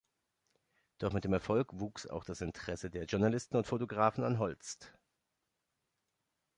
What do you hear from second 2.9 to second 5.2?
Journalisten und Fotografen an Holst.